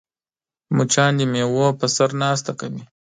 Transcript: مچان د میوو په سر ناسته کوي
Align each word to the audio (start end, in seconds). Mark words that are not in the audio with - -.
مچان 0.75 1.11
د 1.17 1.21
میوو 1.33 1.67
په 1.79 1.85
سر 1.95 2.09
ناسته 2.21 2.51
کوي 2.59 2.83